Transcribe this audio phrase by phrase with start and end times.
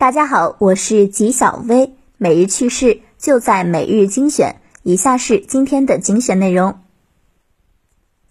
[0.00, 4.56] 大家好，我是吉小薇，每日趣事就在每日精选。
[4.82, 6.80] 以下是今天的精选内容：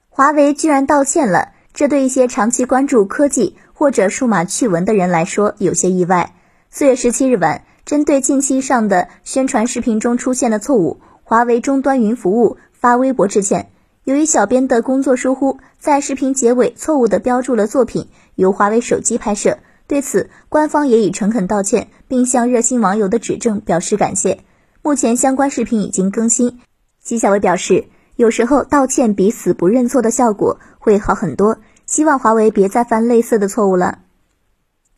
[0.10, 6.34] 华为居然道歉了，这对一些长期关注科技或者数码趣闻的人来说有些意外。
[6.72, 13.70] 四月十七日晚，针对近期上的宣传视频中出现的错误，华为终端云服务发微博致歉。
[14.06, 19.60] 由于小编的工作疏忽，在视频结尾错误地标注了作品由华为手机拍摄。
[19.90, 24.44] 对此，官方也已诚恳道歉，并向热心网友的指正表示感谢。
[24.84, 26.60] 目前相关视频已经更新。
[27.04, 27.86] 纪晓薇表示，
[28.16, 31.58] 有时候道歉比死不认错的效果会好很多，
[31.88, 34.02] 希望华为别再犯类似的错误了。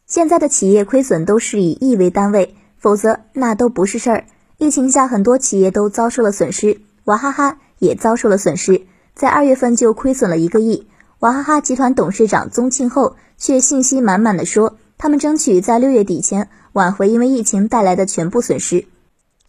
[0.05, 4.25] 现在的企业亏损都是以亿为单位，否则那都不是事儿。
[4.57, 8.81] 疫情下，很多企业都遭受了损失，娃哈哈也遭受了损失，
[9.15, 10.89] 在二月份就亏损了一个亿。
[11.19, 14.75] 娃哈哈集团董事长宗庆后却信心满满的说。
[15.01, 18.85] 他们争取在六月底前挽回因为疫情带来的全部损失。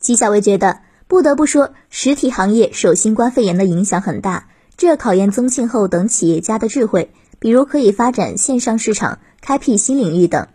[0.01, 4.47] 纪晓薇觉得，不得不说，实体行业受新冠肺炎的影响很大，
[4.79, 10.49] 这考验宗庆后等企业家的智慧，比如可以发展线上市场、开辟新领域等。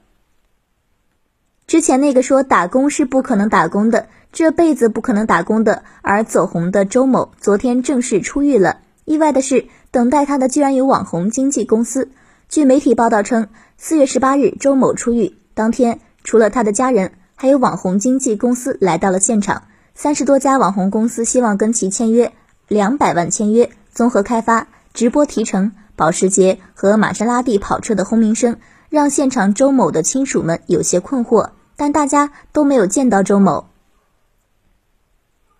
[1.67, 8.79] 之前那个说打工是不可能打工的，这辈子不可能打工的，而走红的周某，昨天正式出狱了。
[9.05, 12.09] 意外的是，等待他的居然有网红经纪公司。
[12.49, 19.63] 据媒体报道称，四月十八日，周某出狱当天，除了他的家人，还有网红经纪公司来到了现场。
[19.93, 22.31] 三十多家网红公司希望跟其签约，
[22.69, 28.55] 两百万签约，综合开发、直播提成、保时捷和玛莎拉蒂跑车的轰鸣声，
[28.89, 31.49] 让现场周某的亲属们有些困惑。
[31.75, 33.67] 但大家都没有见到周某。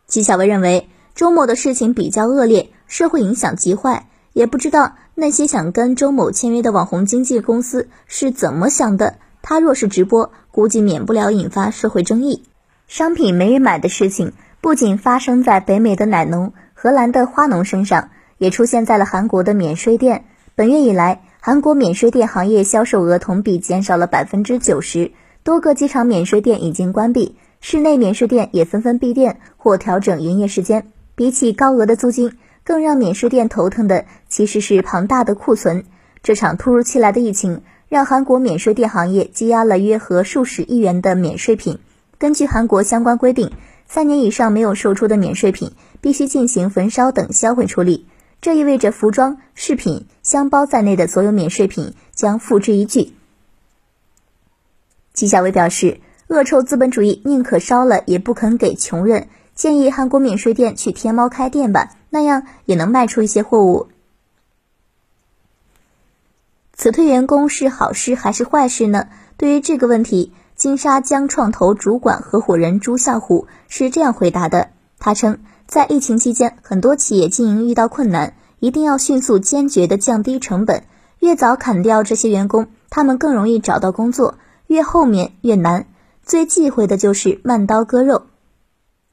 [0.07, 4.93] 纪晓薇认为，周某的事情比较恶劣，社会影响极坏，也不知道。
[5.15, 9.15] 那些想跟周某签约的网红经纪公司是怎么想的？
[9.41, 12.43] 他若是直播，估计免不了引发社会争议。
[12.87, 20.25] 商品没人买的事情，不仅发生在北美的奶农、荷兰的花农身上，也出现在了韩国的免税店。
[20.53, 30.85] 本月以来，韩国免税店行业销售额同比减少了百分之九十，多个机场免税店已经关闭，室内免税店也纷纷闭店或调整营业时间。
[31.15, 32.37] 比起高额的租金。
[32.67, 35.85] 更让免税店头疼的其实是庞大的库存。
[36.21, 41.79] 这场突如其来的疫情让韩国免税店行业积压了约合数十亿元的免税品。
[42.17, 43.53] 根据韩国相关规定，
[43.87, 48.05] 三年以上没有售出的免税品必须进行焚烧等销毁处理。
[48.41, 53.13] 这意味着服装、饰品、箱包在内的所有免税品将付之一炬。
[55.13, 59.29] 纪晓薇表示，恶臭资本主义宁可烧了也不肯给穷人。
[59.55, 63.87] 建议韩国免税店去天猫开店吧，那样也能卖出一些货物。
[66.73, 69.07] 辞退员工是好事还是坏事呢？
[69.35, 74.69] 对于这个问题，金沙江创投主管合伙人朱啸虎是这样回答的：
[74.99, 80.83] 他称，在疫情期间，很多企业经营遇到困难，一定要迅速坚决的降低成本，
[81.19, 84.35] 越早砍掉这些员工，他们更容易找到工作；
[84.67, 85.87] 越后面越难，
[86.23, 88.27] 最忌讳的就是慢刀割肉。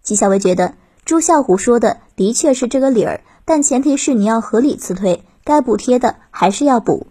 [0.03, 0.75] 纪晓薇觉得
[1.05, 7.07] 朱啸虎说的的确是这个理儿，但前提是你要合理辞退，该补贴的还是要补。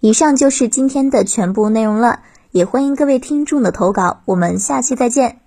[0.00, 2.20] 以上就是今天的全部内容了，
[2.50, 5.39] 也欢迎各位听众的投稿，我们下期再见。